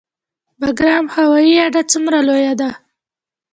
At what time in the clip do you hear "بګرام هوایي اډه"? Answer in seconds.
0.59-1.81